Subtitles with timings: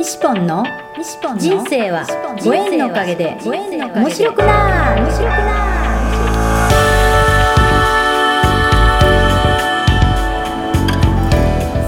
[0.00, 0.64] 西ポンの
[1.36, 2.06] 人生は
[2.42, 5.60] ご縁のおかげで面白くな面白くな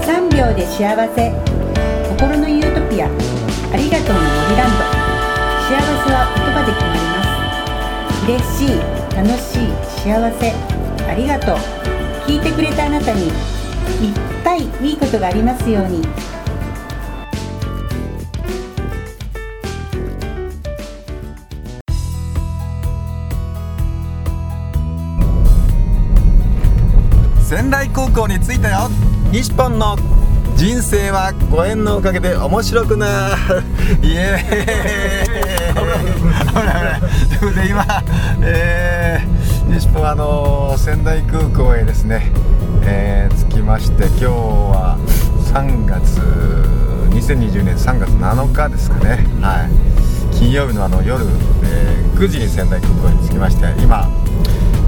[0.05, 1.33] 3秒で幸せ。
[2.07, 3.07] 心のユートピア。
[3.07, 3.09] あ
[3.77, 4.85] りがとうの森ランド
[5.65, 7.17] 幸せは言葉で決まりま
[8.13, 8.29] す。
[8.29, 8.77] 嬉しい
[9.17, 9.73] 楽しい
[10.03, 10.53] 幸せ。
[11.09, 11.57] ありがとう。
[12.29, 13.33] 聞いてくれたあなたにいっ
[14.43, 16.03] ぱいいいことがありますように
[27.55, 28.89] 仙台高校に着いたよ。
[29.31, 29.95] 西ポンの
[30.55, 33.61] 人生はご縁のおかげで面白くなる。
[34.01, 35.75] イエーイ。
[35.75, 35.99] 危ない
[36.49, 36.99] 危ない
[37.29, 37.85] ということで今、
[38.41, 42.31] えー、西ポンあの仙台空港へですね、
[42.81, 44.97] えー、着きまして今日は
[45.53, 46.21] 3月
[47.11, 49.27] 2020年3月7日ですかね。
[49.41, 50.35] はい。
[50.35, 51.23] 金曜日のあの夜、
[51.61, 54.07] えー9時に仙台空港に着きまして今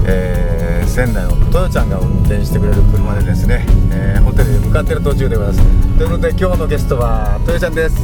[0.04, 5.98] えー仙台のトヨちゃんが運転してくれる車でですね、えーホテルへ向かっている途中でございます。
[5.98, 7.96] ということで今日のゲストはトヨちゃんです。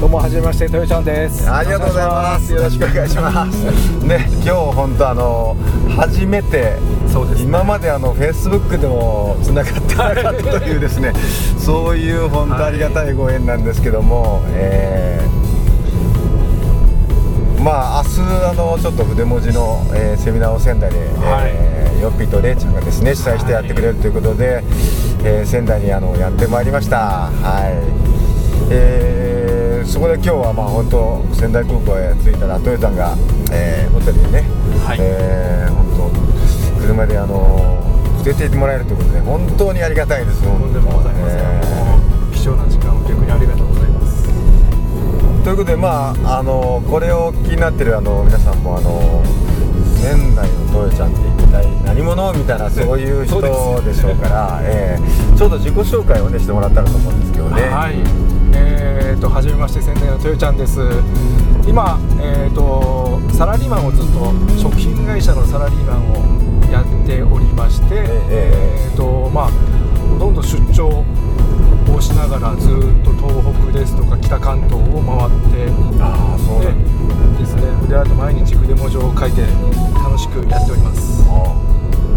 [0.00, 1.50] どうもはじめまして、とよちゃんです。
[1.50, 2.52] ありがとうございます。
[2.52, 3.64] よろしくお願いします。
[4.04, 5.56] ね今日本当あの
[5.96, 6.76] 初めて
[7.12, 7.44] そうですね。
[7.44, 11.12] 今まであのフェイスブックでもつながってなかったというですね
[11.58, 15.37] そういう本当ありがたいご縁なんですけども、えー
[17.62, 18.20] まあ明日
[18.50, 21.50] あのちょっと筆文字の、えーセミナーを仙台で、はい。
[21.52, 24.62] えーヨッピーとレイちゃんがですね主催してやってくれるということで、
[25.24, 27.26] えー仙台にあのやってまいりました。
[27.26, 33.16] はい、えーそこで今日はまあ本当仙台空港へ着いたらトヨちゃんが、
[33.50, 34.44] えーホテルにね、
[34.86, 34.98] はい。
[35.00, 36.12] えー本
[36.76, 37.82] 当車であの
[38.24, 40.42] 連れて行ってもらえるということで本当にありがたいです。
[40.42, 41.38] とんでもございません。
[41.40, 41.87] えー
[45.48, 49.24] ということでまああのこれをお聞きになってるあの皆さんもあの
[49.96, 53.40] 仙台のトヨちゃんって一体何者みたいなそういう人
[53.80, 57.62] でしょうから、えーちょうど自己紹介をねしてもらったらと思うんですけどね。
[57.62, 57.94] はい。
[58.52, 60.80] えーと、はじめまして、仙台のとよちゃんです。
[61.64, 69.50] 今、えーと、サラリーマンをずっと、食品会社のサラリーマンをやっておりまして、ええーと、まあ、
[70.10, 71.04] ほとんど出張
[71.94, 72.72] をしながら、ずっ
[73.04, 76.72] と東北ですとか北関東を回って、ああそうで
[77.38, 79.42] ですね、筆あと毎日筆文字を書いて
[79.94, 81.24] 楽しくやっております。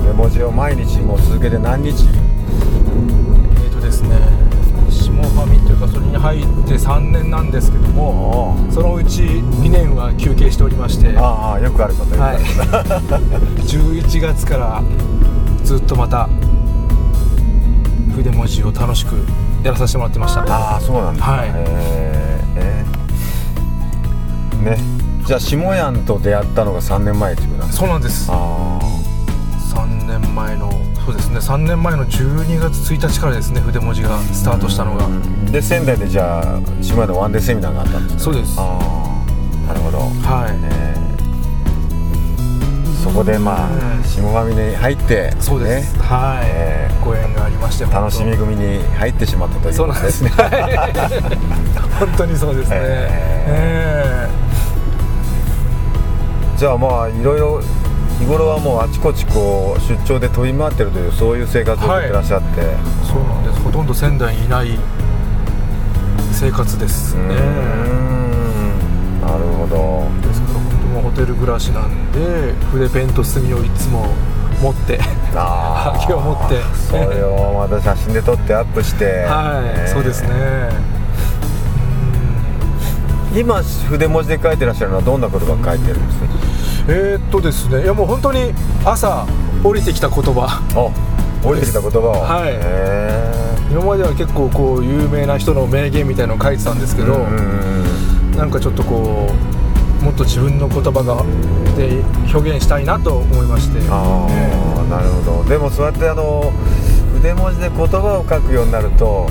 [0.09, 2.05] 絵文字を毎日もう続けて何日？
[2.07, 4.17] えーとですね、
[4.89, 12.43] 下ファミというかそれに入って3年なんですけども、そのうち2年は休憩しておりまして、はああよくあることよくあるい、
[13.63, 14.83] 11月から
[15.63, 16.27] ずっとまた
[18.15, 19.15] 筆文字を楽しく
[19.63, 20.41] やらさせてもらってました。
[20.41, 21.51] ああそうなんだ、はい。
[21.53, 22.59] えー。
[22.59, 24.77] えーね。
[25.25, 28.27] じゃあ下やんと出会ったのが3年前っていうことなそうなんです。
[28.31, 28.79] あ
[29.75, 29.85] 3
[30.19, 30.71] 年前の
[31.05, 35.05] そうですね、3年前の12月1日からですね、筆文字がスタートしたのが。
[35.05, 38.55] あで仙台でじゃあ下屋のワンデーセミナーがあったんですかそうです。
[38.57, 39.23] あ
[39.65, 39.97] あなるほど。
[39.99, 40.59] はい。
[40.63, 41.10] えー
[43.01, 45.93] そこでまあうん下ファミに入ってそうです。
[45.93, 45.99] ね。
[46.03, 47.05] はい、えー。
[47.05, 50.23] ご縁がありまして、楽しみ組に入ってしまったというそうなんです。
[50.23, 50.29] ね。
[51.99, 52.77] 本当にそうですね。
[52.79, 54.41] ええ
[56.57, 57.59] じゃあまあいろいろ
[58.19, 63.59] 日頃はもうあちこちこう出張で飛び回ってるというそういう生活を送ってらっしゃって、えそうなんです。
[63.61, 64.77] ほとんど仙台にいない
[66.31, 67.33] 生活ですね。
[69.21, 70.27] なるほど。
[70.27, 70.50] ですか
[70.93, 74.05] もうホテル暮らしなんで筆ペンと墨をいつも
[74.61, 74.99] 持って、
[75.35, 76.61] あ秋 を持って。
[76.89, 79.23] それをまた写真で撮ってアップして。
[79.27, 80.29] はい、ねそうですね。
[83.33, 86.25] 今筆文字で書いてらっしゃるのはどんなことが書いてるんですか？
[86.89, 88.53] えー、っとですね、いやもう本当に
[88.83, 89.25] 朝
[89.63, 90.61] 降りてきた言葉。
[90.75, 92.11] あ降りてきた言葉を。
[92.21, 92.49] はい。
[92.49, 93.31] へ
[93.71, 97.21] 今までは結構こう有名な人の名言みたいのを書いてたんですけど、うん
[98.33, 98.37] うん。
[98.37, 99.70] なんかちょっとこう
[100.01, 101.23] もっと自分の言葉が
[101.77, 102.03] で
[102.33, 103.79] 表現したいなと思いまして。
[103.89, 105.49] ああ、なるほど。
[105.49, 106.51] でもそうやってあの
[107.13, 109.29] 筆文字で言葉を書くようになると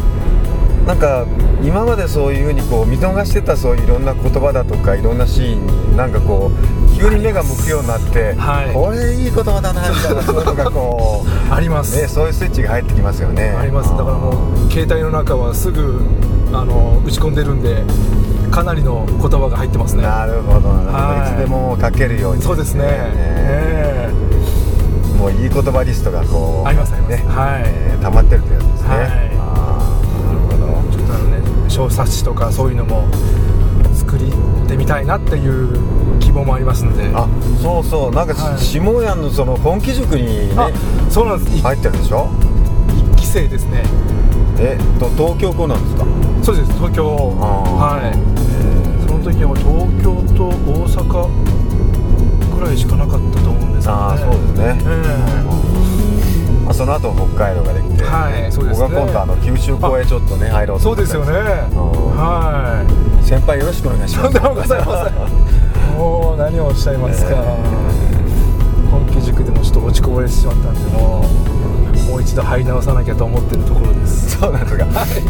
[0.87, 1.27] なんか
[1.63, 8.75] 今までそういうふうにこう見逃してたそういういろんな言葉だとかいろんなシーンになんかこう急に目が向くようになって、はい。
[8.75, 13.57] これいい言葉だなみたいなそういうのがこう あります、ねそういうスイッチが入ってきますよね。
[13.59, 13.91] あります。
[13.91, 16.01] だからもう携帯の中はすぐ
[16.53, 17.85] あの打ち込んでるんで
[18.51, 20.03] かなりの言葉が入ってますね。
[20.03, 21.33] なるほどなるほど、はい。
[21.33, 22.43] い、つでも書けるように。
[22.43, 22.83] そうですね。
[22.85, 24.11] え。
[25.19, 27.11] もういい言葉リストがこうありますあります。
[27.11, 27.63] ねはい。
[27.67, 28.99] えー溜まってるというやつですね、はい。
[28.99, 33.07] なるほどえちょっとあのね初小冊子とかそういうのも
[33.95, 34.21] 作っ
[34.67, 37.11] てみたいなっていう希望もありますんで。
[37.15, 37.29] あ
[37.63, 38.11] そうそう。
[38.11, 38.59] なんか、はい。
[38.59, 40.71] 下屋のその本気塾にねあ
[41.11, 41.57] そうなんです。
[41.59, 42.31] い入ってるでしょ？
[43.15, 43.85] 一期生ですね。
[44.59, 46.07] えっと東京校なんですか？
[46.43, 47.05] そうです東京。
[47.07, 48.40] はい
[49.41, 54.03] その時は東京と大阪ぐらいしかなかったと思うんですけどね。
[54.03, 54.87] ああそうですね、え
[56.65, 58.89] まあ、その後北海道ができて、はいそうですね。
[58.89, 61.33] 僕は今度あの九州校へちょっとね入ろうとえそうですよね。
[61.33, 61.35] ん。
[62.17, 63.25] はい。
[63.25, 64.35] 先輩よろしくお願いします。
[64.35, 65.15] とんでもございません。
[65.97, 67.31] もう何をおっしゃいますか、
[68.91, 71.25] 本気塾でもちょっと落ちこぼれてしまったんでも
[72.07, 74.39] うもう一度入り直さなきゃと思ってるところです。
[74.39, 74.87] そうなんですか、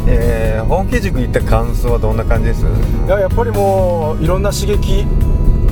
[0.06, 2.64] えー本気塾行った感想はどんな感じです？
[2.64, 5.04] いややっぱりもういろんな刺激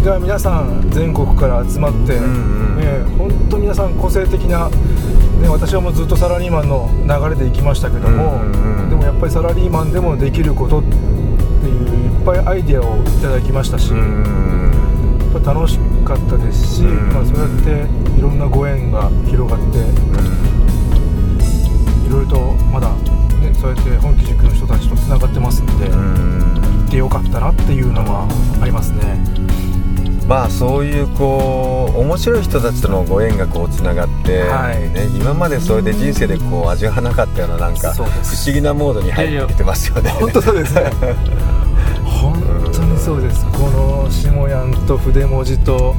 [0.05, 2.77] が皆さん全国から集まって、んうん。
[2.77, 8.91] ね、本当皆さん個性的な、ね、私はもうずっとサラリーマンの流れで行きましたけども、うんうんうん。
[8.91, 14.88] でもやっぱりサラリーマンでもできることっていういっぱいアイデアをいただきましたし、うやん
[15.39, 19.79] っぱ楽しかったですし、うんまあ、そうやっていろんなご縁が広がって
[22.07, 22.41] いろいろと
[22.73, 22.93] まだ、
[23.41, 25.87] ね、そうやって本気塾の人たちとつながってますんで。
[25.87, 26.39] うん
[26.89, 28.27] 行ってよかったなっていうのは
[28.63, 29.23] ありますね。
[30.27, 38.11] まあそういうこう面白い人たちとのご縁がこうつながって、はいね、今までそれで人生でこう味わわなかったようななんか不思
[38.53, 40.11] 議なモードに入ってきてますよね。
[40.11, 40.91] 本当そうですね。
[43.09, 43.47] そうです。
[43.53, 45.95] この下やんと筆文字と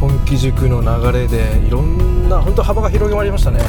[0.00, 3.58] 本気塾の流れでいろんな本当幅が広がりましたね。
[3.60, 3.64] え。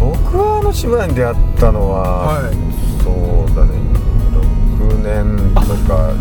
[0.00, 2.54] 僕はあの島屋に出会ったのは、はい。
[3.04, 3.14] そう
[3.54, 3.74] だね。
[4.82, 6.12] 6年とか。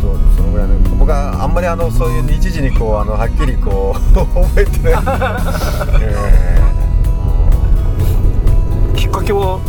[0.00, 4.94] そうそのぐらいの僕はあんまりあのそういう日時にこうあのはっきりこう覚えてない、
[6.00, 6.16] え。
[8.96, 9.60] きっかけは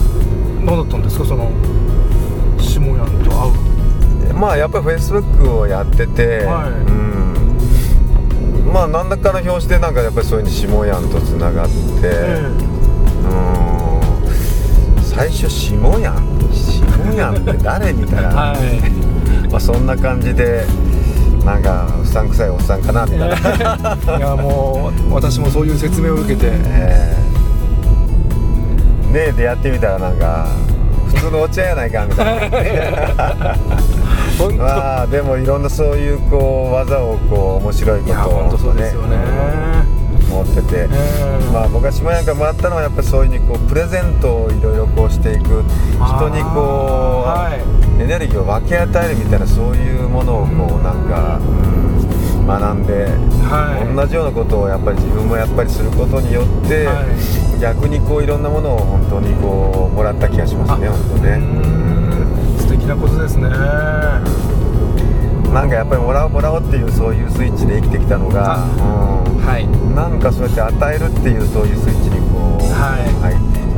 [0.64, 1.26] 何だったんですか？
[1.26, 1.52] その
[4.42, 6.70] まあやっぱりフェイスブックをやってて、はい。
[6.72, 8.74] うん。
[8.74, 11.74] まあ何らかの表紙でなんかやっぱりそういうふうに下やんとつながって、
[12.06, 12.42] え
[13.24, 13.28] う
[15.00, 15.04] ん。
[15.04, 19.50] 最初下やん下やんって誰みたいえな、 はい。
[19.52, 20.66] まあそんな感じで
[21.46, 23.36] なんかうさんくさいおっさんかなみたいな、
[24.18, 26.48] いやもう私もそういう説明を受けて。
[26.66, 27.32] えー
[29.12, 30.48] ねえ出会ってみたらなんか
[31.08, 33.58] 普通のお茶やないかみたいな
[34.38, 34.58] 本当。
[34.58, 39.18] まあでもいろんなそういうこう技をこう面白いこと本当そうですよね。
[40.30, 41.52] 持ってて、ええ。
[41.52, 45.42] まあ僕が下やんからもらったのはやっぱりそういうにこうプレゼントをいろいろこうしていく。
[45.42, 47.52] 人にこう、は
[48.00, 48.02] い。
[48.02, 52.48] エネルギーを分け与えるみたいなそういうものをこうなんか、うん。
[52.48, 53.06] 学んで、
[53.46, 53.96] はい。
[53.96, 57.60] 同じようなことをやっぱり自分もやっぱりすることによって、はい。
[57.62, 61.38] 逆にこういろんなものを本当にこうもらった気がしますね本当ね。
[62.92, 63.48] なことですね。
[65.54, 69.68] なんかやっぱりもらおうもらおうっていうそういうスイッチで生きてきたのが、うんはい。
[69.96, 73.76] なんかそうやって与えるっていうそういうスイッチにこう、はい入っていってね。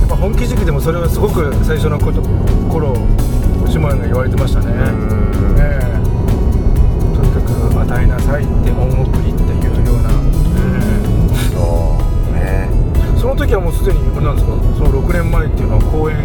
[0.00, 2.20] やっぱ本気塾でもそれはすごく最初のこと
[2.68, 2.94] 頃
[3.66, 4.66] 下山が言われてましたね。
[4.68, 5.80] うんねえ
[7.16, 7.48] とにかく
[7.80, 10.10] 与えなさいって恩送りっていうような。
[11.52, 11.96] そ
[12.30, 12.68] うね
[13.16, 14.52] その時はもうすでにあれなんですか？
[14.78, 16.16] その6年前っていうのは公演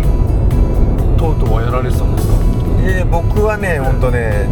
[1.18, 2.34] 等々はやられてたんですか？
[2.88, 4.48] で僕はね本当ね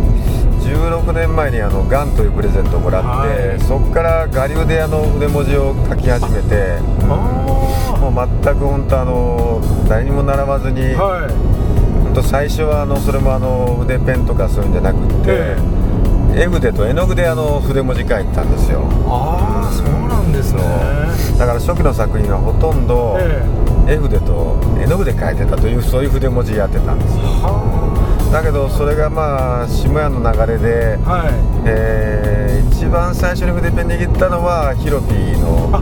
[0.64, 11.04] 16年前にあのガンというプレゼントをもらって、はいそこから我流であの筆文字を書き始めて、あもう全く本当あの誰にも習わずに、あ。
[11.04, 11.34] はい。
[12.04, 15.58] 本当最初はあのそれもあの筆ペンとかそういうんじゃなくって、え
[16.36, 20.62] 絵筆と絵の具であの筆文字書いてたんですよああそうなんですね。
[21.38, 23.44] だから初期の作品はほとんどえ
[23.88, 31.10] 絵筆と絵の具で書いてたというそういう筆文字やってたんですよはだけどそれがまあ下屋の流れで、あ。
[31.10, 31.34] はい。
[31.66, 35.80] えー一番最初に筆ペン握ったのはヒロピーのあ、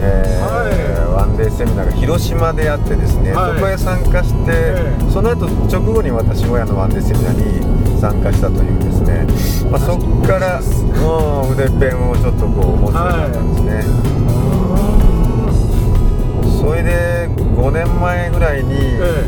[0.00, 9.26] えーワンデーセミナーが広島であってですね、はいそこへ参加して、ええその後直後に私下屋のワンデーセミナーに参加したというですね、
[9.70, 10.64] まあ、そこから、うん、
[11.56, 13.80] 筆ペンをちょっとこう持つようになったんですね、
[16.60, 19.24] それで5年前ぐらいに、え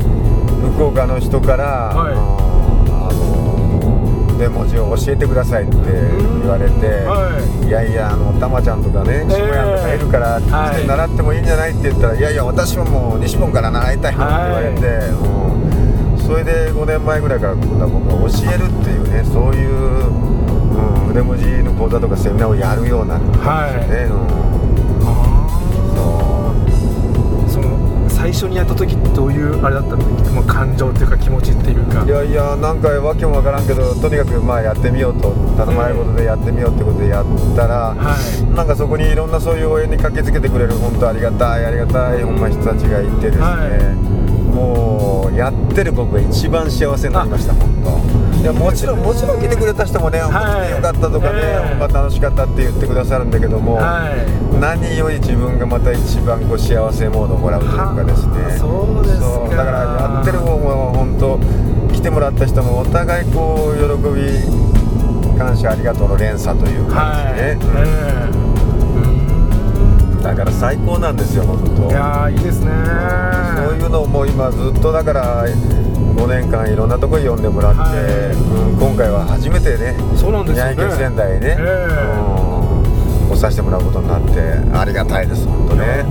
[0.75, 2.13] 福岡の人から、はい。
[2.13, 7.67] あの筆文字を教えてくださいって言われて、えはい。
[7.67, 10.75] いやいやあのたまちゃんとかねえ下屋とかいるから、はい。
[10.75, 15.56] 来て習ってもいいんじゃないって言ったら、いやいや私ももう西本から習いたいのって言われて、うん
[16.27, 17.87] それで5年前ぐらいから僕が
[18.29, 24.27] 教えるっていうねそういう、うん、筆文字の講座とかセミナーをやるようになったんですよね、うん。
[25.87, 26.17] あ
[27.49, 27.61] そ
[28.37, 29.99] 初にやった時どういうあれだったの、
[30.35, 32.05] まあ、感情っていうか気持ちっていうか。
[32.05, 38.45] いやいやなんかわけもわからんけどとにかくまあやってみようと頼まれることでやってみようってことでやったら、はい。
[38.53, 44.26] なんかそこにいろんなそういう応援に駆けつけてくれる本当ありがたいありがたいほんま人たちがいてですね、はい
[44.57, 48.41] もうやってる僕が一番幸せになりました本当。
[48.41, 54.61] いやもちろんもちろん来てくれた人もね、本当来てよかったとかね、ま楽しかったって言ってくださるんだけども、はい。
[54.61, 58.33] 何より自分がまた一番こう幸せモードをもらうというかですね。
[58.33, 59.57] はあそうですか。
[59.57, 61.39] だからやってる方も本当
[61.95, 63.85] 来てもらった人もお互いこう喜
[64.15, 67.55] び感謝ありがとうの連鎖というはい感じで。
[67.55, 68.76] ね、ええ
[70.27, 71.83] だから最高なんですよ本当。
[71.85, 72.73] うんいやーいいですね。
[73.57, 77.95] そういうのをもう今ずっとだから5年間いろんなとこに呼んでもらって、はい。
[78.35, 80.75] うん、今回は初めてねそうなんですよね。
[80.75, 81.65] 宮城県仙台へね、ええ。
[83.23, 84.41] うん、来させてもらうことになって
[84.77, 86.05] ありがたいです本当ね。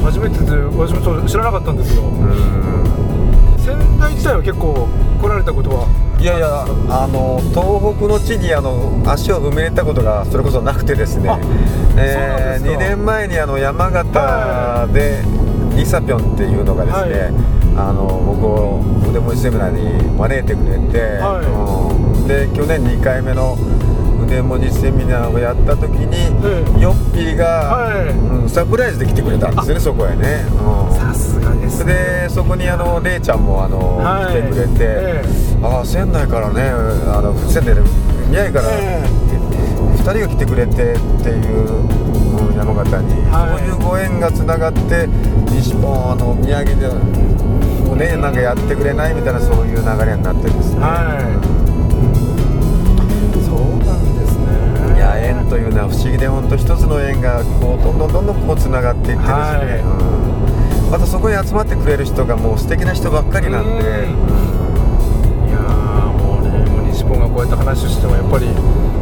[0.00, 2.02] 初めてで私も知らなかったんですよ。
[2.02, 3.58] うん。
[3.58, 4.88] 仙台自体は結構
[5.20, 5.86] 来られたことは？
[6.20, 11.28] いやいやあの東北の地にあの足を踏み入れたことがそれこそなくてですね。
[11.30, 12.70] あえーそうなんですか。
[12.72, 15.22] 2年前にあの山形で
[15.76, 17.32] リサピョンっていうのがですね、はい。
[17.76, 21.46] あの僕を腕文字セミナーに招いてくれて、はい。
[21.46, 23.56] うんで去年2回目の
[24.22, 26.80] 腕文字セミナーをやった時に、ええ。
[26.82, 28.08] ヨッピーが、はい。
[28.10, 31.39] うんサプライズで来てくれたんですよねそこへね、うん
[31.70, 31.84] です。
[31.84, 34.34] でそこにあのレイちゃんもあの、はい。
[34.34, 35.22] 来てくれて、え
[35.62, 36.62] ああ仙台からね
[37.06, 37.80] あの仙台で
[38.28, 39.02] 宮城からえ
[39.96, 42.00] 2人が来てくれてっていう、うん
[42.56, 43.58] 山形に、はい。
[43.58, 45.06] そういうご縁がつながって
[45.50, 51.22] 西本あの宮城でもねなんかやってくれないみたいなそういう流れになってですね、はい。
[53.44, 54.96] そうなんですね。
[54.96, 59.80] いや縁というのは不思議で本当一つの縁がこうどんどんどんどんこうつながっていってですね、はい。
[59.80, 59.86] う
[60.16, 60.49] ん
[60.90, 63.78] またそこに集まってくれる人がもう素敵な人ばっかりなんで、うん。
[65.48, 68.46] いやーもうねもう西本がこうやって話をしてもやっぱり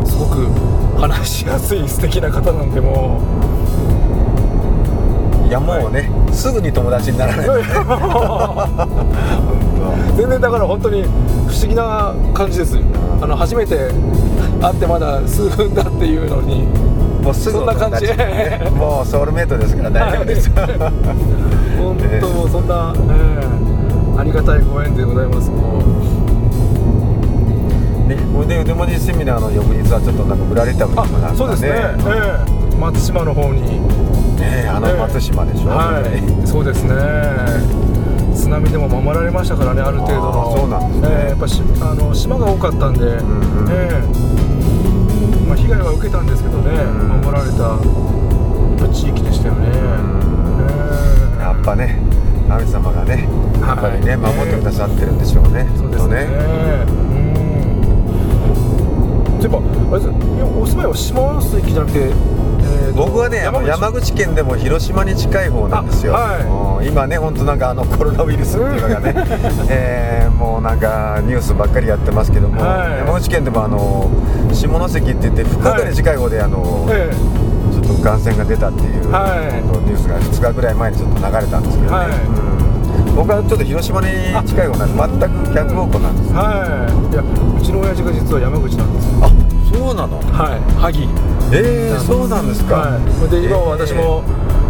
[0.07, 0.47] すごく
[1.01, 3.23] 話しやすい素敵な方なんでも
[5.49, 7.47] いやもうね、すぐに友達にならない
[10.15, 11.09] 全然だから本当に不
[11.57, 12.79] 思議な感じです。
[13.23, 13.91] あの初めて
[14.61, 16.67] 会ってまだ数分だっていうのに
[17.29, 18.07] もうすぐそんな感じ。
[18.71, 20.67] もうソウルメイトですから大丈夫です、本
[22.21, 22.99] 当もうそんな、え
[24.17, 25.83] えありがたいご縁でございますもう。
[28.49, 31.95] で腕文字セミナーの翌日はちょっとなんかぶらり旅にもなったあそうですね、え
[32.73, 33.79] え松島の方に。
[34.41, 36.07] ねあの松島でしょ、はい。
[36.47, 36.95] そうですね。
[38.35, 40.57] 津波でも守られましたからねある程度の。
[40.57, 41.09] そうなんですね。
[41.11, 43.15] ええやっぱしあの島が多かったんで、んうん。
[43.69, 44.01] ええ
[45.49, 47.09] まあ、被害は受けたんですけどね、うん。
[47.25, 47.79] 守られた
[48.93, 49.77] 地域でしたよね、え
[51.39, 51.99] えやっぱね
[52.49, 53.29] 神様がね
[53.61, 54.35] やっぱりね、はい。
[54.37, 56.27] 守ってくださってるんでしょうね、そうですね。
[56.29, 57.49] うん。
[59.41, 60.13] そういえばあれです
[60.59, 62.13] お住まいは下関じゃなくて、
[62.69, 69.15] えーと僕はね山山口口県でも広島に近い方なんですよ、あはうん今ね本当なんかあのコロナウイルスっていうのがね、
[69.69, 72.99] えーもうなんかニュースばっかりやってますけども、はい。
[72.99, 74.09] 山口県でもあの
[74.53, 77.11] 下関って言って福岡に近い方であの、え
[77.73, 79.63] ちょっと感染が出たっていう、はい。
[79.87, 82.09] ニュースが2日ぐらい前にちょっと流れたんですけどね、はい。
[83.09, 83.15] うん。
[83.17, 84.07] 僕はちょっと広島に
[84.47, 86.37] 近い方なんで全く逆方向なんですよ。
[86.39, 87.13] はい。
[87.13, 89.19] いやうちの親父が実は山口なんですよ。
[89.23, 89.31] あ
[89.73, 90.19] そうなの？
[90.33, 90.61] はい。
[90.81, 91.09] 萩。
[91.53, 94.23] えー、そうなんですか、はい、で今は私も、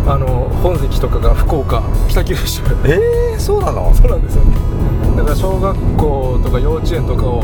[0.07, 2.63] あの本籍とかが福岡北九州。
[2.85, 3.93] えー、そうなの？
[3.95, 4.57] そうなんですよね。
[5.17, 7.43] だから小学校とか幼稚園とかを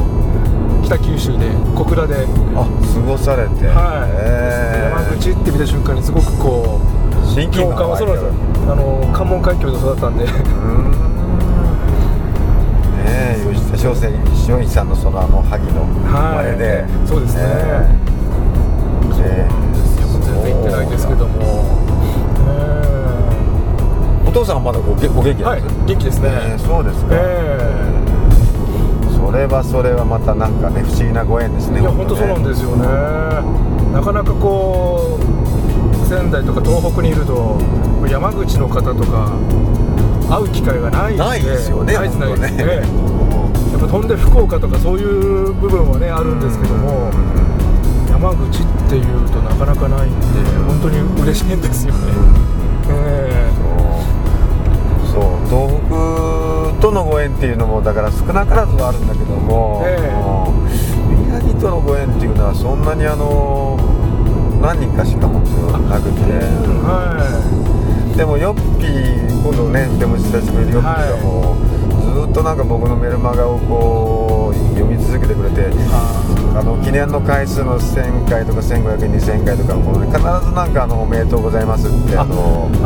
[0.85, 4.11] 北九州で小倉で、あ過ごされて、はい。
[4.13, 5.01] えー。
[5.01, 8.73] 山口って見た瞬間にすごくこう親近感はそうなんですよ。
[8.73, 10.25] あの関門海峡で育ったんで。
[10.25, 11.14] うーん
[13.53, 16.01] 吉田松生松陰さんのそのあの萩の生
[16.35, 16.89] まれで、はい。
[17.09, 17.43] そうですね。
[17.45, 17.47] え
[19.47, 19.49] え
[20.25, 21.65] 全然行ってないですけども、
[24.27, 25.75] お父さんはまだごげご元気なんです？
[25.87, 27.17] 元気ですね、えーそうですか、え
[29.15, 32.87] それはそれはまたなんかね不思議なご縁ですねえいや本当そうなんすですよね。
[33.93, 35.25] なかなかこう
[36.07, 37.59] 仙台とか東北にいると
[38.11, 39.33] 山口の方とか
[40.35, 42.75] 会う機会がないないですよねないですないです本当ね。
[43.73, 47.11] やっぱ飛んで福岡とかそういう部分はねあるんですけども
[48.11, 50.27] 山口っていうとなかなかないんで
[50.67, 52.01] 本当に嬉しいんですよね、
[52.89, 53.51] え
[55.13, 55.21] そう。
[55.21, 55.23] そう。
[55.51, 60.09] 東北とのご縁っていうのもだから少なからずはあるんだけども、ええ。
[60.49, 63.77] うん宮城とのご縁っていうのはそんなにあの
[64.63, 66.39] 何人かしか本当なくて、え
[66.83, 67.19] は
[67.51, 67.84] い
[68.17, 75.67] でもヨッピー今度ねでも久しぶりにヨッピーがもう、ずっとなんか僕のメルマガをこう読み続けてくれて
[76.57, 82.77] あの記念の回数の1000回とか1500、2000回とかね、必ずなんかあのおめでとうございますってあのえ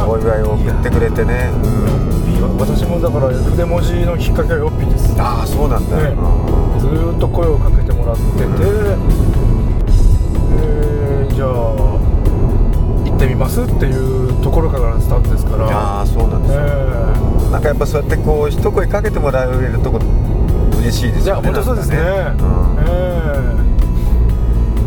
[0.00, 1.50] ーお祝いを送ってくれてね、
[2.42, 5.14] うん、私もだから筆文字のきっかけはヨッピーです。
[5.20, 6.08] ああそうなんだ、ね。
[6.10, 8.42] うんずーっと声をかけてもらってて、
[10.58, 11.48] えーじゃあ
[13.06, 15.66] 行ってみますっていうところからスタートですから。
[15.68, 19.98] ああそうなんですよ、えなんかやっぱそうやってこう一声かけてもらえるとこ
[20.80, 21.96] 嬉しいですよねーいや本当そうですね。
[21.96, 22.02] ね
[22.38, 22.42] う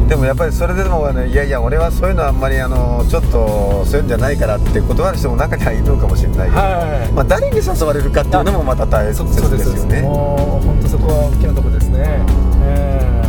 [0.03, 0.07] ん。
[0.07, 7.11] でもやっぱりそれでもねいやいや俺はそういうのはあんまりあのちょっとそういうんじゃないからって断る人も中にはいるのかもしれないけど、はい。
[7.13, 10.01] まあ、誰に誘われるかっていうのもまた大切でですすよね。
[10.01, 12.19] もう本当そこは大きなところですね、
[12.61, 13.21] え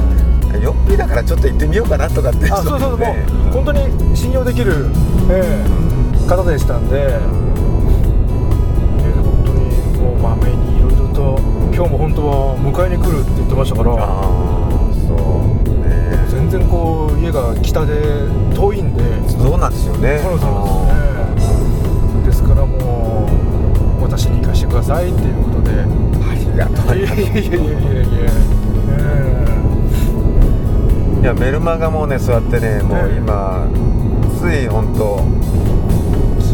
[0.63, 3.25] ヨッピーだからちょっと行ってみようかなとかってそうそうそう、もね。
[3.51, 4.87] う本当に信用できる、
[5.31, 5.86] えー
[6.27, 7.13] 方でしたんで、ね
[9.23, 11.39] 本当にもうまめにいろいろと
[11.73, 13.97] 今日も本当は迎えに来るって言ってましたから
[15.07, 15.17] そう
[15.87, 16.19] ね。
[16.29, 20.19] 全然こう家が北で遠いんでそうなんですよね。
[20.23, 20.49] そうな
[21.31, 21.55] んですよ
[22.21, 22.27] ね。
[22.27, 23.29] ですからも
[24.01, 25.85] う私に行かせてくださいっていうことで。
[26.29, 27.51] ありがとういやいやいやいやいや
[28.89, 28.91] え
[31.21, 33.67] いやメルマガもねそうやってねもう今、
[34.41, 35.21] つい本当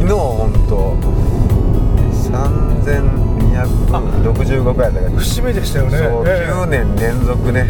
[0.02, 0.96] 昨日本当。
[3.52, 5.98] 3265回だからー節目でしたよね。
[5.98, 6.50] そう、ええ。
[6.50, 7.68] 9年連続ね。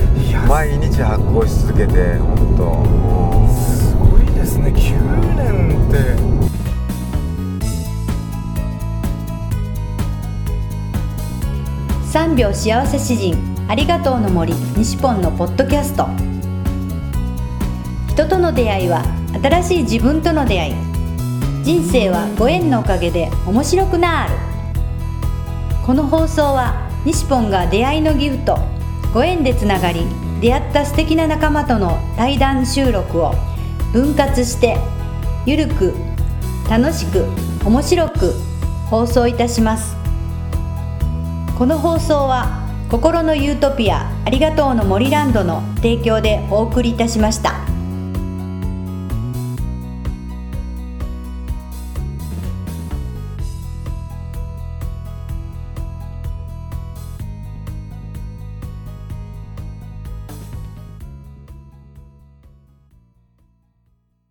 [0.48, 2.64] 毎日発行し続けて本当。
[2.64, 4.70] もすごいですね。
[4.70, 5.98] 9年って。
[12.16, 13.36] 3秒幸せ詩人
[13.68, 16.08] ありがとうの森西ポンのポッドキャスト。
[18.08, 19.04] 人との出会いは
[19.42, 20.91] 新しい自分との出会い
[21.62, 24.34] 人生はご縁のおかげで面白くなる
[25.86, 28.58] この放送は西ポンが出会いのギフト
[29.14, 30.04] ご縁でつながり
[30.40, 33.34] 出会った素敵な仲間との対談収録を
[33.92, 34.76] 分割して
[35.46, 35.94] ゆるく
[36.68, 37.26] 楽しく
[37.64, 38.32] 面白く
[38.90, 39.94] 放送いたします
[41.56, 47.71] この放送は心のユートピアありがとうの森ランドの提供でお送りいたしました。